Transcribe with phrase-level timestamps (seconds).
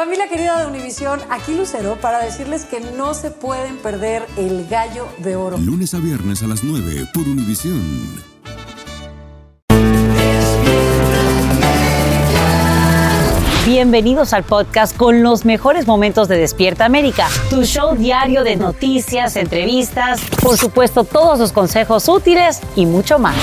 [0.00, 5.06] Familia querida de Univisión, aquí Lucero para decirles que no se pueden perder el gallo
[5.18, 5.58] de oro.
[5.58, 7.82] Lunes a viernes a las 9 por Univisión.
[13.66, 19.36] Bienvenidos al podcast con los mejores momentos de Despierta América, tu show diario de noticias,
[19.36, 23.36] entrevistas, por supuesto todos los consejos útiles y mucho más.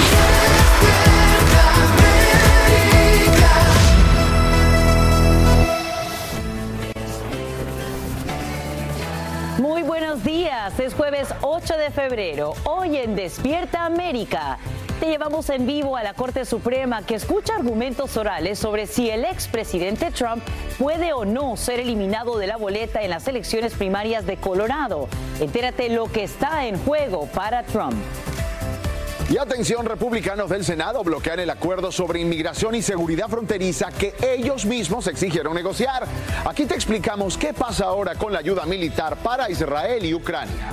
[10.87, 14.57] Es jueves 8 de febrero, hoy en Despierta América.
[15.01, 19.25] Te llevamos en vivo a la Corte Suprema que escucha argumentos orales sobre si el
[19.25, 20.41] expresidente Trump
[20.79, 25.09] puede o no ser eliminado de la boleta en las elecciones primarias de Colorado.
[25.41, 27.95] Entérate lo que está en juego para Trump.
[29.29, 34.65] Y atención, republicanos del Senado bloquean el acuerdo sobre inmigración y seguridad fronteriza que ellos
[34.65, 36.07] mismos exigieron negociar.
[36.45, 40.69] Aquí te explicamos qué pasa ahora con la ayuda militar para Israel y Ucrania.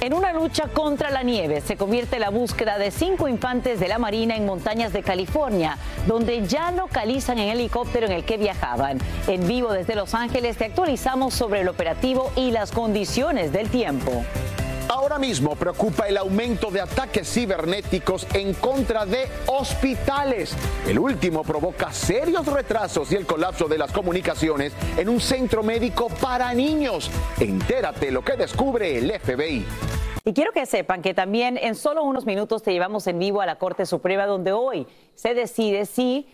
[0.00, 3.98] En una lucha contra la nieve se convierte la búsqueda de cinco infantes de la
[3.98, 8.98] Marina en montañas de California, donde ya localizan el helicóptero en el que viajaban.
[9.26, 14.24] En vivo desde Los Ángeles te actualizamos sobre el operativo y las condiciones del tiempo.
[15.10, 20.54] Ahora mismo preocupa el aumento de ataques cibernéticos en contra de hospitales.
[20.86, 26.06] El último provoca serios retrasos y el colapso de las comunicaciones en un centro médico
[26.20, 27.10] para niños.
[27.40, 29.66] Entérate lo que descubre el FBI.
[30.24, 33.46] Y quiero que sepan que también en solo unos minutos te llevamos en vivo a
[33.46, 36.28] la Corte Suprema donde hoy se decide si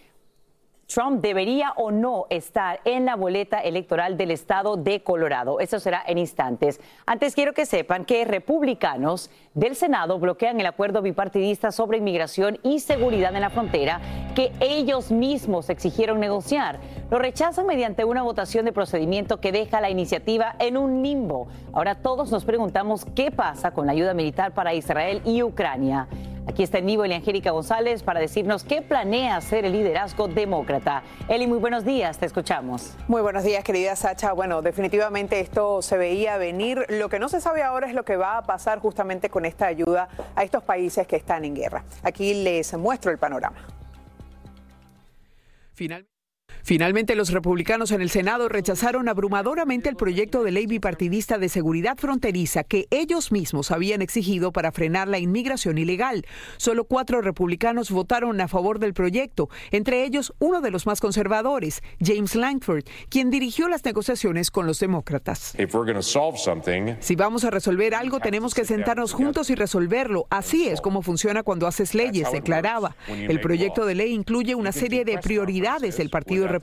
[0.87, 5.59] Trump debería o no estar en la boleta electoral del estado de Colorado.
[5.59, 6.81] Eso será en instantes.
[7.07, 12.79] Antes quiero que sepan que republicanos del Senado bloquean el acuerdo bipartidista sobre inmigración y
[12.79, 14.01] seguridad en la frontera
[14.37, 16.79] que ellos mismos exigieron negociar.
[17.11, 21.49] Lo rechazan mediante una votación de procedimiento que deja la iniciativa en un limbo.
[21.73, 26.07] Ahora todos nos preguntamos qué pasa con la ayuda militar para Israel y Ucrania.
[26.47, 31.03] Aquí está en vivo Eli Angélica González para decirnos qué planea hacer el liderazgo demócrata.
[31.29, 32.97] Eli, muy buenos días, te escuchamos.
[33.09, 34.33] Muy buenos días, querida Sacha.
[34.33, 36.87] Bueno, definitivamente esto se veía venir.
[36.89, 39.67] Lo que no se sabe ahora es lo que va a pasar justamente con esta
[39.67, 41.85] ayuda a estos países que están en guerra.
[42.05, 43.59] Aquí les muestro el panorama.
[45.75, 46.16] Finalmente.
[46.67, 51.97] Finalmente, los republicanos en el Senado rechazaron abrumadoramente el proyecto de ley bipartidista de seguridad
[51.97, 56.27] fronteriza que ellos mismos habían exigido para frenar la inmigración ilegal.
[56.57, 61.85] Solo cuatro republicanos votaron a favor del proyecto, entre ellos uno de los más conservadores,
[62.05, 65.55] James Langford, quien dirigió las negociaciones con los demócratas.
[66.99, 70.27] Si vamos a resolver algo, tenemos que sentarnos juntos y resolverlo.
[70.31, 72.97] Así es como funciona cuando haces leyes, declaraba.
[73.07, 76.56] El proyecto de ley incluye una serie de prioridades del Partido Republicano,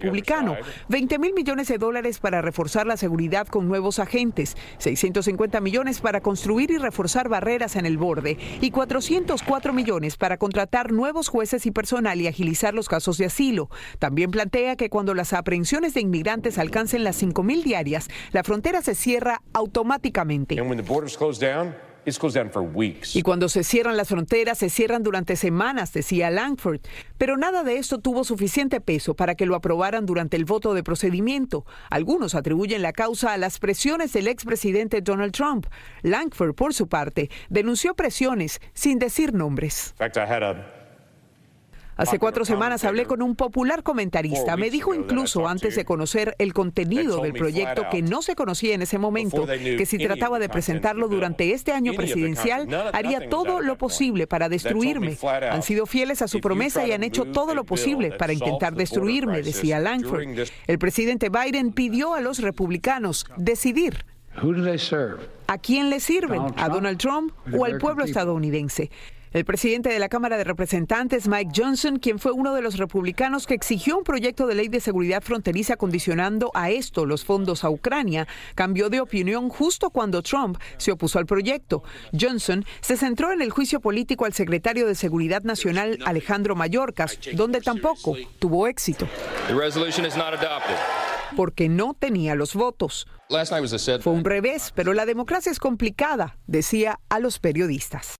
[0.89, 6.21] 20 mil millones de dólares para reforzar la seguridad con nuevos agentes, 650 millones para
[6.21, 11.71] construir y reforzar barreras en el borde y 404 millones para contratar nuevos jueces y
[11.71, 13.69] personal y agilizar los casos de asilo.
[13.99, 18.81] También plantea que cuando las aprehensiones de inmigrantes alcancen las 5 mil diarias, la frontera
[18.81, 20.55] se cierra automáticamente.
[23.15, 26.81] Y cuando se cierran las fronteras, se cierran durante semanas, decía Langford.
[27.17, 30.83] Pero nada de esto tuvo suficiente peso para que lo aprobaran durante el voto de
[30.83, 31.65] procedimiento.
[31.89, 35.67] Algunos atribuyen la causa a las presiones del expresidente Donald Trump.
[36.01, 39.93] Langford, por su parte, denunció presiones sin decir nombres.
[41.95, 44.57] Hace cuatro semanas hablé con un popular comentarista.
[44.57, 48.81] Me dijo incluso antes de conocer el contenido del proyecto que no se conocía en
[48.81, 54.27] ese momento, que si trataba de presentarlo durante este año presidencial, haría todo lo posible
[54.27, 55.17] para destruirme.
[55.51, 59.41] Han sido fieles a su promesa y han hecho todo lo posible para intentar destruirme,
[59.41, 60.23] decía Langford.
[60.67, 64.05] El presidente Biden pidió a los republicanos decidir.
[65.47, 66.41] ¿A quién le sirven?
[66.57, 68.89] ¿A Donald Trump o al pueblo estadounidense?
[69.33, 73.47] El presidente de la Cámara de Representantes, Mike Johnson, quien fue uno de los republicanos
[73.47, 77.71] que exigió un proyecto de ley de seguridad fronteriza condicionando a esto los fondos a
[77.71, 81.81] Ucrania, cambió de opinión justo cuando Trump se opuso al proyecto.
[82.11, 87.59] Johnson se centró en el juicio político al secretario de Seguridad Nacional, Alejandro Mayorkas, donde
[87.59, 89.07] tampoco tuvo éxito
[91.35, 93.07] porque no tenía los votos.
[94.01, 98.17] Fue un revés, pero la democracia es complicada, decía a los periodistas.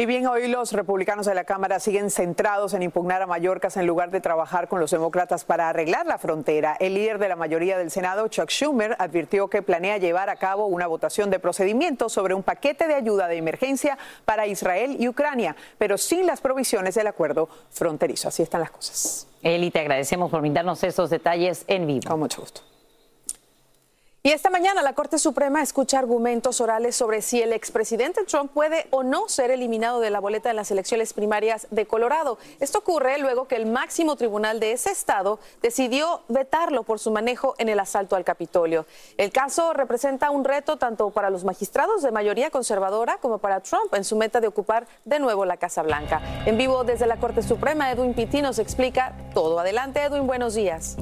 [0.00, 3.86] Y bien, hoy los republicanos de la Cámara siguen centrados en impugnar a Mallorcas en
[3.86, 6.74] lugar de trabajar con los demócratas para arreglar la frontera.
[6.80, 10.68] El líder de la mayoría del Senado, Chuck Schumer, advirtió que planea llevar a cabo
[10.68, 15.54] una votación de procedimiento sobre un paquete de ayuda de emergencia para Israel y Ucrania,
[15.76, 18.28] pero sin las provisiones del acuerdo fronterizo.
[18.28, 19.26] Así están las cosas.
[19.42, 22.08] Eli, te agradecemos por brindarnos esos detalles en vivo.
[22.08, 22.62] Con mucho gusto.
[24.22, 28.86] Y esta mañana la Corte Suprema escucha argumentos orales sobre si el expresidente Trump puede
[28.90, 32.36] o no ser eliminado de la boleta en las elecciones primarias de Colorado.
[32.60, 37.54] Esto ocurre luego que el máximo tribunal de ese estado decidió vetarlo por su manejo
[37.56, 38.84] en el asalto al Capitolio.
[39.16, 43.94] El caso representa un reto tanto para los magistrados de mayoría conservadora como para Trump
[43.94, 46.20] en su meta de ocupar de nuevo la Casa Blanca.
[46.44, 49.58] En vivo desde la Corte Suprema, Edwin Pitti nos explica todo.
[49.58, 50.98] Adelante, Edwin, buenos días.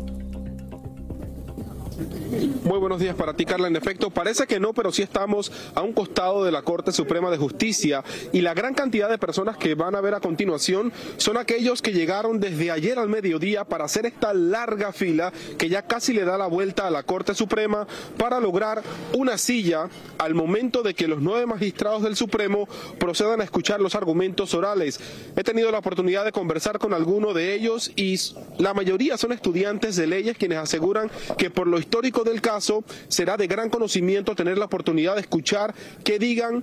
[1.99, 3.67] Muy buenos días para ti, Carla.
[3.67, 7.29] En efecto, parece que no, pero sí estamos a un costado de la Corte Suprema
[7.29, 11.37] de Justicia y la gran cantidad de personas que van a ver a continuación son
[11.37, 16.13] aquellos que llegaron desde ayer al mediodía para hacer esta larga fila que ya casi
[16.13, 18.81] le da la vuelta a la Corte Suprema para lograr
[19.15, 22.69] una silla al momento de que los nueve magistrados del Supremo
[22.99, 25.01] procedan a escuchar los argumentos orales.
[25.35, 28.21] He tenido la oportunidad de conversar con algunos de ellos y
[28.59, 33.39] la mayoría son estudiantes de leyes quienes aseguran que por lo histórico del caso, será
[33.39, 35.75] de gran conocimiento tener la oportunidad de escuchar
[36.05, 36.63] que digan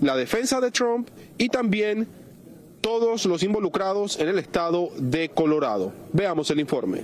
[0.00, 2.08] la defensa de Trump y también
[2.80, 5.92] todos los involucrados en el estado de Colorado.
[6.12, 7.02] Veamos el informe.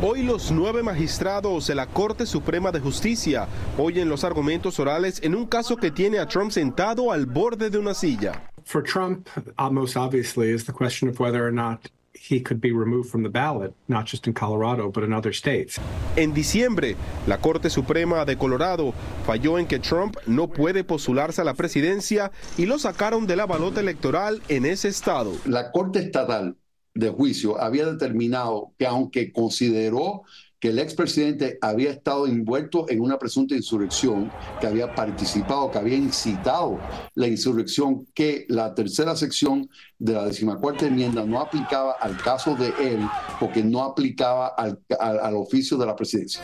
[0.00, 3.48] Hoy los nueve magistrados de la Corte Suprema de Justicia
[3.78, 7.78] oyen los argumentos orales en un caso que tiene a Trump sentado al borde de
[7.78, 8.52] una silla.
[8.62, 9.28] For Trump,
[9.58, 11.88] uh, most obviously, is the question of whether or not
[12.18, 15.78] he could be removed from the ballot, not just in Colorado, but in other states.
[16.16, 16.96] En diciembre,
[17.26, 18.94] la Corte Suprema de Colorado
[19.26, 23.46] falló en que Trump no puede postularse a la presidencia y lo sacaron de la
[23.46, 25.32] balota electoral en ese estado.
[25.44, 26.56] La Corte Estatal
[26.94, 30.22] de Juicio había determinado que aunque consideró
[30.66, 35.94] que el expresidente había estado envuelto en una presunta insurrección, que había participado, que había
[35.94, 36.80] incitado
[37.14, 39.70] la insurrección, que la tercera sección
[40.00, 42.98] de la decimacuarta enmienda no aplicaba al caso de él,
[43.38, 46.42] porque no aplicaba al, al oficio de la presidencia.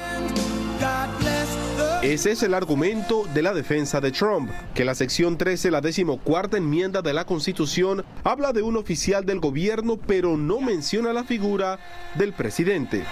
[2.02, 6.58] Ese es el argumento de la defensa de Trump, que la sección 13, la decimocuarta
[6.58, 11.80] enmienda de la Constitución, habla de un oficial del gobierno, pero no menciona la figura
[12.14, 13.02] del presidente.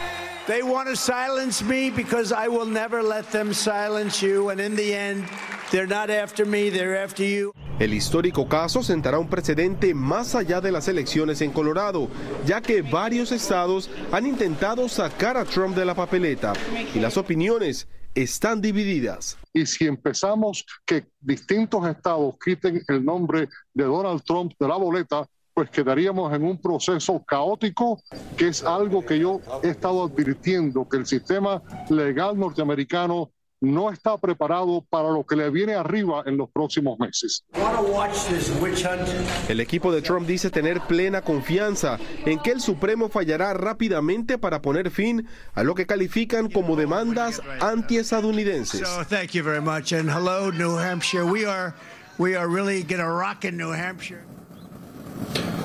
[0.50, 4.50] They want to silence me because I will never let them silence you.
[4.50, 5.24] And in the end,
[5.70, 7.52] they're not after me, they're after you.
[7.78, 12.08] El histórico caso sentará un precedente más allá de las elecciones en Colorado,
[12.44, 16.54] ya que varios estados han intentado sacar a Trump de la papeleta
[16.96, 17.86] y las opiniones
[18.16, 19.38] están divididas.
[19.52, 25.28] Y si empezamos que distintos estados quiten el nombre de Donald Trump de la boleta,
[25.60, 28.00] pues quedaríamos en un proceso caótico,
[28.34, 31.60] que es algo que yo he estado advirtiendo, que el sistema
[31.90, 33.30] legal norteamericano
[33.60, 37.44] no está preparado para lo que le viene arriba en los próximos meses.
[39.50, 44.62] El equipo de Trump dice tener plena confianza en que el Supremo fallará rápidamente para
[44.62, 48.80] poner fin a lo que califican como demandas antiestadounidenses.
[48.88, 49.02] So,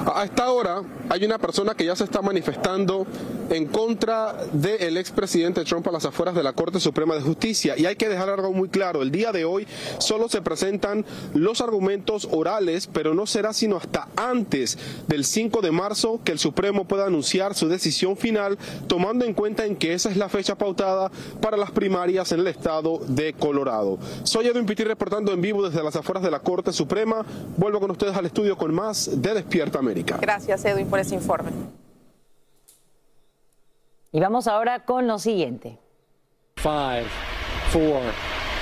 [0.06, 3.07] A esta hora hay una persona que ya se está manifestando
[3.50, 7.75] en contra del expresidente Trump a las afueras de la Corte Suprema de Justicia.
[7.78, 9.68] Y hay que dejar algo muy claro, el día de hoy
[9.98, 15.72] solo se presentan los argumentos orales, pero no será sino hasta antes del 5 de
[15.72, 20.10] marzo que el Supremo pueda anunciar su decisión final, tomando en cuenta en que esa
[20.12, 23.98] es la fecha pautada para las primarias en el estado de Colorado.
[24.24, 27.25] Soy Edwin Pitti reportando en vivo desde las afueras de la Corte Suprema.
[27.58, 30.18] Vuelvo con ustedes al estudio con más de Despierta América.
[30.20, 31.52] Gracias, Edwin, por ese informe.
[34.12, 35.78] Y vamos ahora con lo siguiente.
[36.58, 37.06] Five,
[37.72, 38.02] four,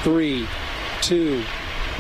[0.04, 0.46] three,
[1.08, 1.42] two,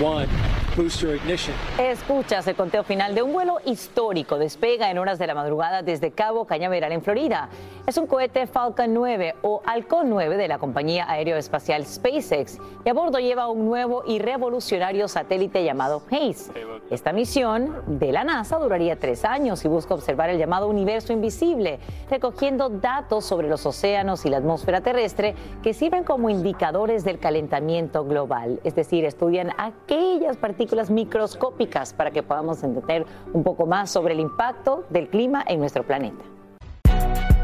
[0.03, 0.27] one.
[0.75, 1.55] Booster ignition.
[1.77, 4.39] Escuchas el conteo final de un vuelo histórico.
[4.39, 7.49] Despega en horas de la madrugada desde Cabo Cañaveral, en Florida.
[7.85, 12.93] Es un cohete Falcon 9 o Halcón 9 de la compañía aeroespacial SpaceX y a
[12.93, 16.53] bordo lleva un nuevo y revolucionario satélite llamado HACE.
[16.89, 21.79] Esta misión de la NASA duraría tres años y busca observar el llamado universo invisible,
[22.09, 28.05] recogiendo datos sobre los océanos y la atmósfera terrestre que sirven como indicadores del calentamiento
[28.05, 34.13] global, es decir, estudian aquellas partículas microscópicas para que podamos entender un poco más sobre
[34.13, 36.32] el impacto del clima en nuestro planeta.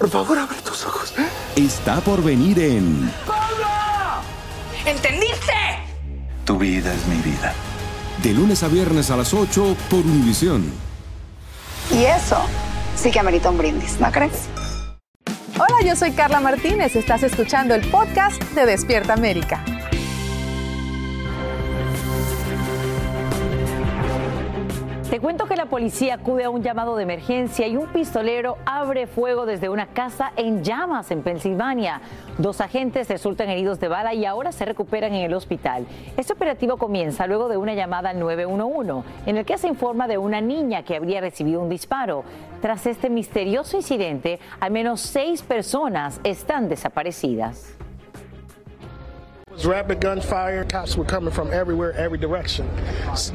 [0.00, 1.12] Por favor, abre tus ojos.
[1.56, 3.12] está por venir en
[4.86, 5.52] ¿Entendiste?
[6.46, 7.52] Tu vida es mi vida.
[8.22, 10.64] De lunes a viernes a las 8 por Univisión.
[11.92, 12.38] Y eso
[12.96, 14.48] sí que amerita un brindis, ¿no crees?
[15.56, 16.96] Hola, yo soy Carla Martínez.
[16.96, 19.62] Estás escuchando el podcast de Despierta América.
[25.10, 29.08] Te cuento que la policía acude a un llamado de emergencia y un pistolero abre
[29.08, 32.00] fuego desde una casa en llamas en Pensilvania.
[32.38, 35.84] Dos agentes resultan heridos de bala y ahora se recuperan en el hospital.
[36.16, 40.16] Este operativo comienza luego de una llamada al 911 en el que se informa de
[40.16, 42.22] una niña que habría recibido un disparo.
[42.62, 47.79] Tras este misterioso incidente, al menos seis personas están desaparecidas.
[49.60, 50.64] Was rapid gunfire.
[50.64, 52.66] Cops were coming from everywhere, every direction,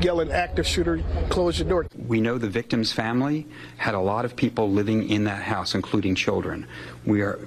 [0.01, 1.86] yelling, active shooter, close your door.
[2.08, 3.46] We know the victim's family
[3.77, 6.65] had a lot of people living in that house, including children.
[7.05, 7.38] We are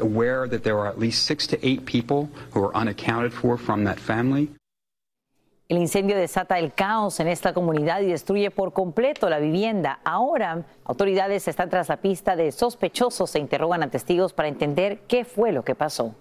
[0.00, 3.84] aware that there are at least six to eight people who are unaccounted for from
[3.84, 4.50] that family.
[5.70, 10.00] El incendio desata el caos en esta comunidad y destruye por completo la vivienda.
[10.04, 15.24] Ahora, autoridades están tras la pista de sospechosos e interrogan a testigos para entender qué
[15.24, 16.14] fue lo que pasó.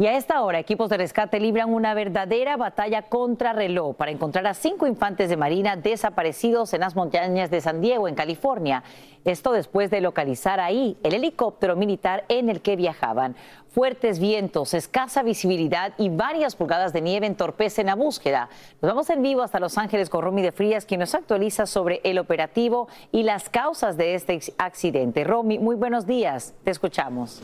[0.00, 4.46] Y a esta hora, equipos de rescate libran una verdadera batalla contra reloj para encontrar
[4.46, 8.82] a cinco infantes de marina desaparecidos en las montañas de San Diego, en California.
[9.26, 13.36] Esto después de localizar ahí el helicóptero militar en el que viajaban.
[13.68, 18.48] Fuertes vientos, escasa visibilidad y varias pulgadas de nieve entorpecen la búsqueda.
[18.80, 22.00] Nos vamos en vivo hasta Los Ángeles con Romy de Frías, quien nos actualiza sobre
[22.04, 25.24] el operativo y las causas de este accidente.
[25.24, 26.54] Romy, muy buenos días.
[26.64, 27.42] Te escuchamos.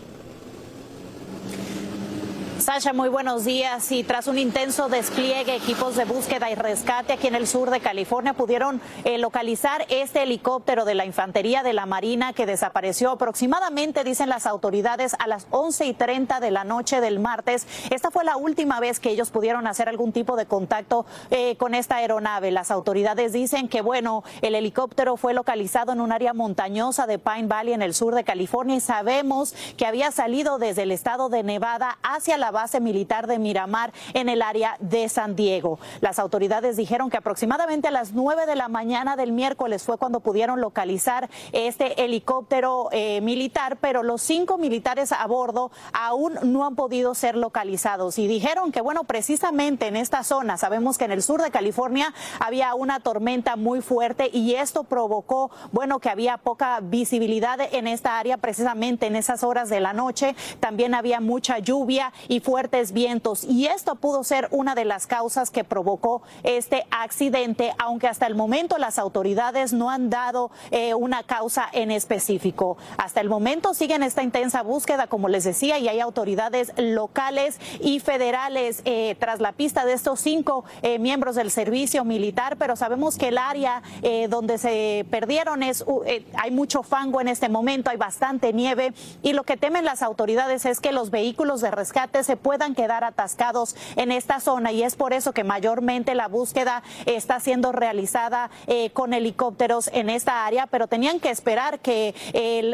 [2.59, 3.93] Sasha, muy buenos días.
[3.93, 7.81] Y tras un intenso despliegue, equipos de búsqueda y rescate aquí en el sur de
[7.81, 14.05] California pudieron eh, localizar este helicóptero de la Infantería de la Marina que desapareció aproximadamente,
[14.05, 17.67] dicen las autoridades, a las 11 y 30 de la noche del martes.
[17.91, 21.75] Esta fue la última vez que ellos pudieron hacer algún tipo de contacto eh, con
[21.75, 22.51] esta aeronave.
[22.51, 27.49] Las autoridades dicen que, bueno, el helicóptero fue localizado en un área montañosa de Pine
[27.49, 31.43] Valley en el sur de California y sabemos que había salido desde el estado de
[31.43, 35.79] Nevada hacia la base militar de Miramar en el área de San Diego.
[36.01, 40.21] Las autoridades dijeron que aproximadamente a las 9 de la mañana del miércoles fue cuando
[40.21, 46.77] pudieron localizar este helicóptero eh, militar, pero los cinco militares a bordo aún no han
[46.77, 51.23] podido ser localizados y dijeron que, bueno, precisamente en esta zona, sabemos que en el
[51.23, 56.81] sur de California había una tormenta muy fuerte y esto provocó, bueno, que había poca
[56.81, 60.35] visibilidad en esta área precisamente en esas horas de la noche.
[60.59, 65.51] También había mucha lluvia y fuertes vientos y esto pudo ser una de las causas
[65.51, 71.23] que provocó este accidente, aunque hasta el momento las autoridades no han dado eh, una
[71.23, 72.77] causa en específico.
[72.99, 78.01] Hasta el momento siguen esta intensa búsqueda, como les decía, y hay autoridades locales y
[78.01, 83.19] federales eh, tras la pista de estos cinco eh, miembros del servicio militar, pero sabemos
[83.19, 83.83] que el área
[84.29, 86.03] donde se perdieron es uh,
[86.35, 90.67] hay mucho fango en este momento, hay bastante nieve y lo que temen las autoridades
[90.67, 94.97] es que los vehículos de rescate se puedan quedar atascados en esta zona y es
[94.97, 100.67] por eso que mayormente la búsqueda está siendo realizada eh, con helicópteros en esta área,
[100.67, 102.15] pero tenían que esperar que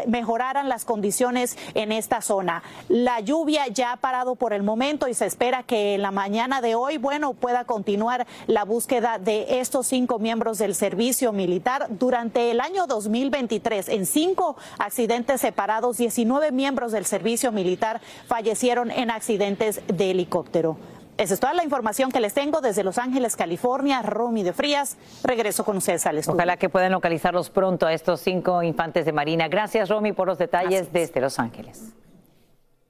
[0.07, 2.63] mejoraran las condiciones en esta zona.
[2.89, 6.61] La lluvia ya ha parado por el momento y se espera que en la mañana
[6.61, 12.51] de hoy, bueno, pueda continuar la búsqueda de estos cinco miembros del servicio militar durante
[12.51, 13.89] el año 2023.
[13.89, 20.77] En cinco accidentes separados, 19 miembros del servicio militar fallecieron en accidentes de helicóptero.
[21.19, 24.03] Esa es toda la información que les tengo desde Los Ángeles, California.
[24.03, 26.37] Romy de Frías, regreso con ustedes al estudio.
[26.37, 29.49] Ojalá que puedan localizarlos pronto a estos cinco infantes de Marina.
[29.49, 31.93] Gracias, Romy, por los detalles desde Los Ángeles.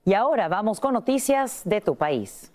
[0.05, 2.53] Y ahora vamos con noticias de tu país.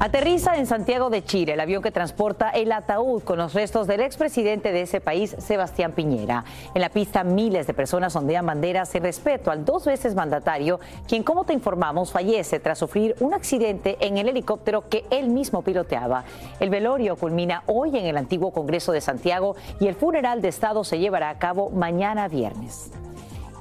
[0.00, 4.00] Aterriza en Santiago de Chile el avión que transporta el ataúd con los restos del
[4.00, 6.44] expresidente de ese país, Sebastián Piñera.
[6.74, 11.22] En la pista miles de personas ondean banderas en respeto al dos veces mandatario, quien,
[11.22, 16.24] como te informamos, fallece tras sufrir un accidente en el helicóptero que él mismo piloteaba.
[16.58, 20.82] El velorio culmina hoy en el antiguo Congreso de Santiago y el funeral de Estado
[20.82, 22.90] se llevará a cabo mañana viernes.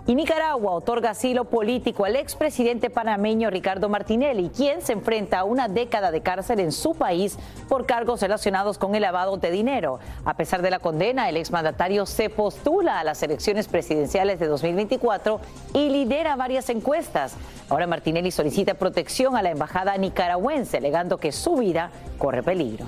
[0.06, 5.70] Y Nicaragua otorga asilo político al expresidente panameño Ricardo Martinelli, quien se enfrenta a una
[5.70, 7.38] década de cárcel en su país
[7.70, 10.00] por cargos relacionados con el lavado de dinero.
[10.26, 15.40] A pesar de la condena, el exmandatario se postula a las elecciones presidenciales de 2024
[15.74, 17.36] y lidera varias encuestas.
[17.70, 22.88] Ahora Martinelli solicita protección a la embajada nicaragüense, alegando que su vida corre peligro.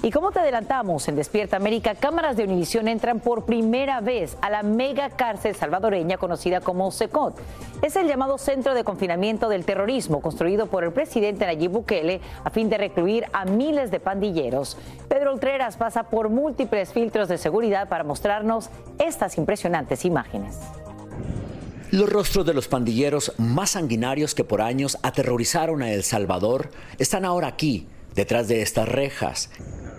[0.00, 4.48] Y como te adelantamos en Despierta América, cámaras de Univisión entran por primera vez a
[4.48, 7.36] la mega cárcel salvadoreña conocida como SECOT.
[7.82, 12.50] Es el llamado Centro de Confinamiento del Terrorismo, construido por el presidente Nayib Bukele a
[12.50, 14.76] fin de recluir a miles de pandilleros.
[15.08, 20.58] Pedro Ultreras pasa por múltiples filtros de seguridad para mostrarnos estas impresionantes imágenes.
[21.90, 27.24] Los rostros de los pandilleros más sanguinarios que por años aterrorizaron a El Salvador están
[27.24, 29.50] ahora aquí, detrás de estas rejas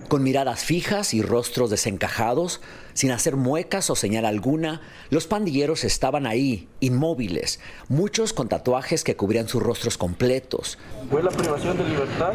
[0.09, 2.59] con miradas fijas y rostros desencajados,
[2.93, 9.15] sin hacer muecas o señal alguna, los pandilleros estaban ahí, inmóviles, muchos con tatuajes que
[9.15, 10.77] cubrían sus rostros completos.
[11.09, 12.33] Fue la privación de libertad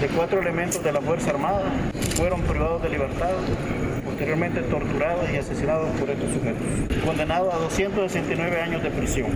[0.00, 1.64] de cuatro elementos de la Fuerza Armada,
[2.16, 3.30] fueron privados de libertad,
[4.04, 9.30] posteriormente torturados y asesinados por estos sujetos, condenados a 269 años de prisión.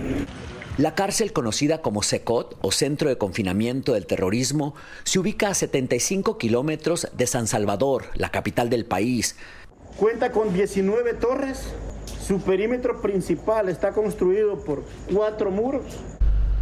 [0.77, 6.37] La cárcel conocida como SECOT o Centro de Confinamiento del Terrorismo se ubica a 75
[6.37, 9.35] kilómetros de San Salvador, la capital del país.
[9.97, 11.63] Cuenta con 19 torres,
[12.23, 15.85] su perímetro principal está construido por cuatro muros.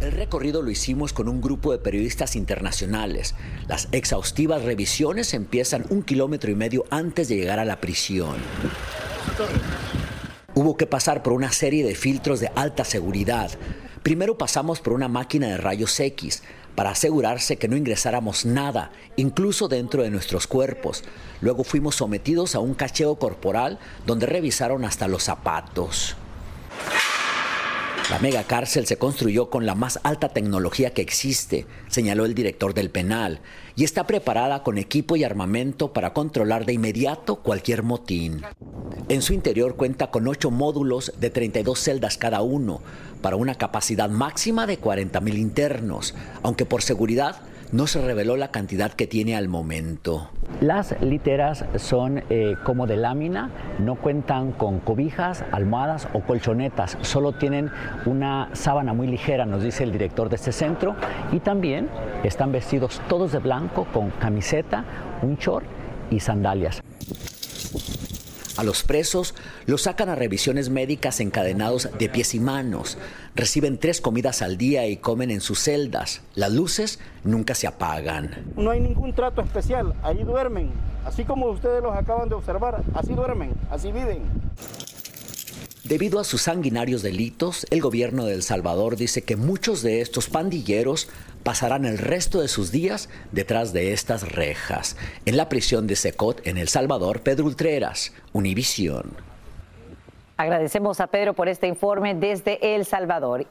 [0.00, 3.34] El recorrido lo hicimos con un grupo de periodistas internacionales.
[3.68, 8.36] Las exhaustivas revisiones empiezan un kilómetro y medio antes de llegar a la prisión.
[10.54, 13.50] Hubo que pasar por una serie de filtros de alta seguridad.
[14.06, 16.44] Primero pasamos por una máquina de rayos X
[16.76, 21.02] para asegurarse que no ingresáramos nada, incluso dentro de nuestros cuerpos.
[21.40, 26.14] Luego fuimos sometidos a un cacheo corporal donde revisaron hasta los zapatos.
[28.08, 32.72] La mega cárcel se construyó con la más alta tecnología que existe, señaló el director
[32.72, 33.40] del penal,
[33.74, 38.42] y está preparada con equipo y armamento para controlar de inmediato cualquier motín.
[39.08, 42.80] En su interior cuenta con ocho módulos de 32 celdas cada uno,
[43.22, 48.92] para una capacidad máxima de 40.000 internos, aunque por seguridad no se reveló la cantidad
[48.92, 50.30] que tiene al momento.
[50.60, 57.32] Las literas son eh, como de lámina, no cuentan con cobijas, almohadas o colchonetas, solo
[57.32, 57.70] tienen
[58.06, 60.96] una sábana muy ligera, nos dice el director de este centro,
[61.32, 61.88] y también
[62.24, 64.84] están vestidos todos de blanco con camiseta,
[65.22, 65.66] un short
[66.10, 66.82] y sandalias.
[68.56, 69.34] A los presos
[69.66, 72.96] los sacan a revisiones médicas encadenados de pies y manos.
[73.34, 76.22] Reciben tres comidas al día y comen en sus celdas.
[76.34, 78.52] Las luces nunca se apagan.
[78.56, 79.94] No hay ningún trato especial.
[80.02, 80.70] Ahí duermen.
[81.04, 82.82] Así como ustedes los acaban de observar.
[82.94, 83.52] Así duermen.
[83.70, 84.22] Así viven.
[85.88, 90.28] Debido a sus sanguinarios delitos, el gobierno de El Salvador dice que muchos de estos
[90.28, 91.08] pandilleros
[91.44, 94.96] pasarán el resto de sus días detrás de estas rejas.
[95.26, 99.14] En la prisión de Secot, en El Salvador, Pedro Ultreras, Univisión.
[100.36, 103.46] Agradecemos a Pedro por este informe desde El Salvador.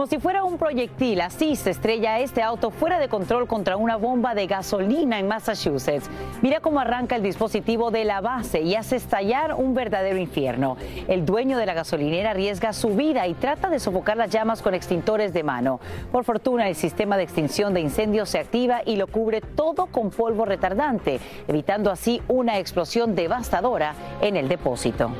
[0.00, 3.96] Como si fuera un proyectil, así se estrella este auto fuera de control contra una
[3.96, 6.08] bomba de gasolina en Massachusetts.
[6.40, 10.78] Mira cómo arranca el dispositivo de la base y hace estallar un verdadero infierno.
[11.06, 14.72] El dueño de la gasolinera arriesga su vida y trata de sofocar las llamas con
[14.72, 15.80] extintores de mano.
[16.10, 20.08] Por fortuna, el sistema de extinción de incendios se activa y lo cubre todo con
[20.08, 25.10] polvo retardante, evitando así una explosión devastadora en el depósito.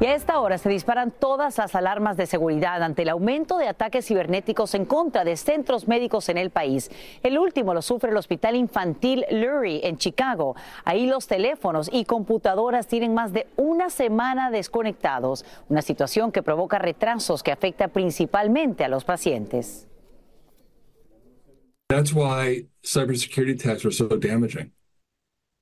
[0.00, 3.68] Y a esta hora se disparan todas las alarmas de seguridad ante el aumento de
[3.68, 6.90] ataques cibernéticos en contra de centros médicos en el país.
[7.22, 10.56] El último lo sufre el Hospital Infantil Lurie en Chicago.
[10.84, 16.78] Ahí los teléfonos y computadoras tienen más de una semana desconectados, una situación que provoca
[16.78, 19.86] retrasos que afecta principalmente a los pacientes.
[21.88, 24.72] That's why cybersecurity attacks are so damaging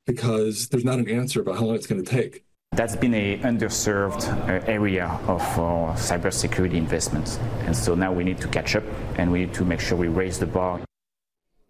[0.06, 2.44] because there's not an answer about how long it's going to take.
[2.74, 7.38] That's been a underserved uh, area of uh, cybersecurity investments.
[7.66, 8.82] And so now we need to catch up
[9.18, 10.80] and we need to make sure we raise the bar.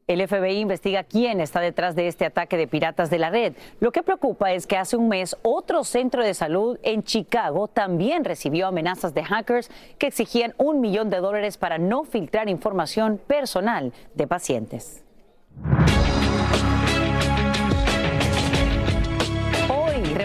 [0.07, 3.55] El FBI investiga quién está detrás de este ataque de piratas de la red.
[3.81, 8.25] Lo que preocupa es que hace un mes otro centro de salud en Chicago también
[8.25, 13.93] recibió amenazas de hackers que exigían un millón de dólares para no filtrar información personal
[14.15, 15.03] de pacientes.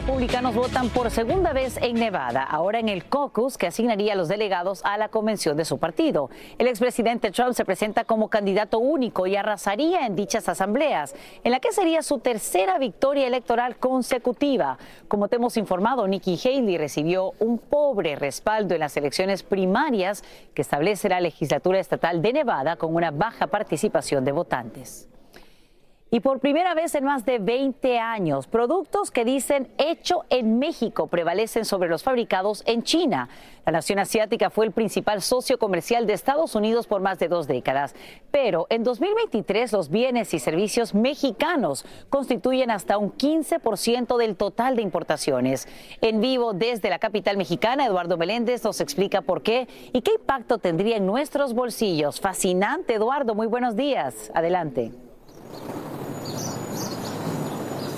[0.08, 4.30] Republicanos votan por segunda vez en Nevada, ahora en el caucus que asignaría a los
[4.30, 6.30] delegados a la convención de su partido.
[6.58, 11.60] El expresidente Trump se presenta como candidato único y arrasaría en dichas asambleas, en la
[11.60, 14.78] que sería su tercera victoria electoral consecutiva.
[15.10, 20.62] Como te hemos informado, Nikki Haley recibió un pobre respaldo en las elecciones primarias que
[20.62, 25.10] establece la legislatura estatal de Nevada con una baja participación de votantes.
[26.10, 31.08] Y por primera vez en más de 20 años, productos que dicen hecho en México
[31.08, 33.28] prevalecen sobre los fabricados en China.
[33.66, 37.46] La nación asiática fue el principal socio comercial de Estados Unidos por más de dos
[37.46, 37.94] décadas.
[38.32, 44.84] Pero en 2023 los bienes y servicios mexicanos constituyen hasta un 15% del total de
[44.84, 45.68] importaciones.
[46.00, 50.58] En vivo desde la capital mexicana, Eduardo Meléndez nos explica por qué y qué impacto
[50.58, 52.22] tendría en nuestros bolsillos.
[52.22, 53.36] Fascinante, Eduardo.
[53.36, 54.32] Muy buenos días.
[54.34, 54.94] Adelante.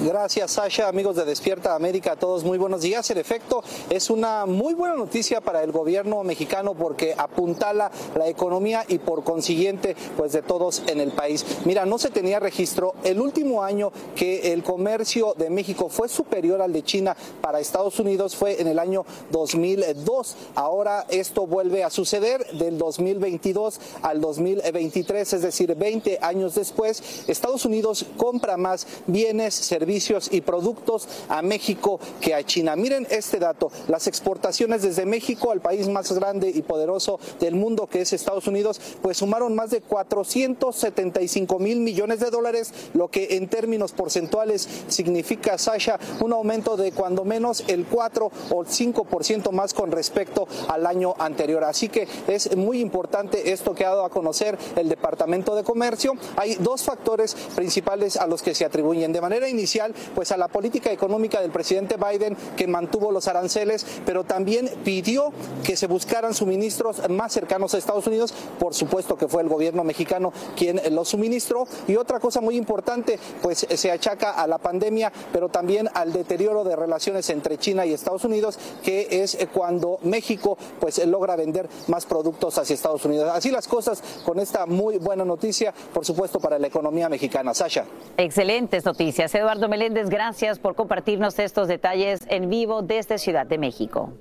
[0.02, 0.88] Gracias, Sasha.
[0.88, 3.10] Amigos de Despierta América, todos muy buenos días.
[3.10, 8.86] En efecto, es una muy buena noticia para el gobierno mexicano porque apuntala la economía
[8.88, 11.46] y por consiguiente, pues de todos en el país.
[11.66, 16.62] Mira, no se tenía registro el último año que el comercio de México fue superior
[16.62, 20.38] al de China para Estados Unidos fue en el año 2002.
[20.56, 27.04] Ahora esto vuelve a suceder del 2022 al 2023, es decir, 20 años después.
[27.28, 32.76] Estados Unidos compra más bienes, servicios servicios y productos a México que a China.
[32.76, 37.88] Miren este dato, las exportaciones desde México al país más grande y poderoso del mundo
[37.88, 43.38] que es Estados Unidos, pues sumaron más de 475 mil millones de dólares, lo que
[43.38, 49.74] en términos porcentuales significa, Sasha, un aumento de cuando menos el 4 o 5% más
[49.74, 51.64] con respecto al año anterior.
[51.64, 56.14] Así que es muy importante esto que ha dado a conocer el Departamento de Comercio.
[56.36, 59.12] Hay dos factores principales a los que se atribuyen.
[59.12, 59.79] De manera inicial,
[60.16, 65.32] pues a la política económica del presidente Biden que mantuvo los aranceles, pero también pidió
[65.64, 69.84] que se buscaran suministros más cercanos a Estados Unidos, por supuesto que fue el gobierno
[69.84, 75.12] mexicano quien los suministró y otra cosa muy importante, pues se achaca a la pandemia,
[75.32, 80.58] pero también al deterioro de relaciones entre China y Estados Unidos, que es cuando México
[80.80, 83.32] pues logra vender más productos hacia Estados Unidos.
[83.34, 87.54] Así las cosas con esta muy buena noticia, por supuesto para la economía mexicana.
[87.54, 87.86] Sasha.
[88.18, 94.12] Excelentes noticias, Eduardo Meléndez, gracias por compartirnos estos detalles en vivo desde Ciudad de México.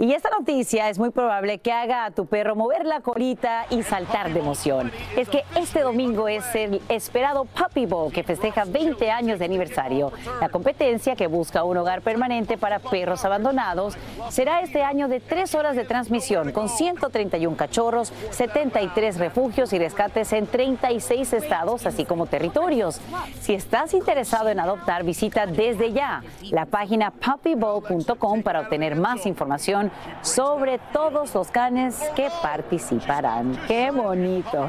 [0.00, 3.82] Y esta noticia es muy probable que haga a tu perro mover la colita y
[3.82, 4.90] saltar de emoción.
[5.14, 10.10] Es que este domingo es el esperado Puppy Bowl que festeja 20 años de aniversario.
[10.40, 13.98] La competencia que busca un hogar permanente para perros abandonados
[14.30, 20.32] será este año de tres horas de transmisión con 131 cachorros, 73 refugios y rescates
[20.32, 23.02] en 36 estados, así como territorios.
[23.42, 29.89] Si estás interesado en adoptar, visita desde ya la página puppybowl.com para obtener más información
[30.22, 33.58] sobre todos los canes que participarán.
[33.66, 34.68] ¡Qué bonito!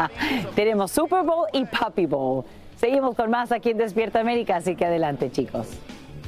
[0.54, 2.44] Tenemos Super Bowl y Puppy Bowl.
[2.76, 5.68] Seguimos con más aquí en Despierta América, así que adelante, chicos.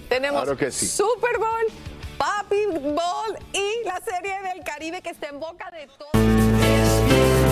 [0.08, 1.66] Tenemos Super Bowl,
[2.18, 7.51] Puppy Bowl y la serie del Caribe que está en boca de todos.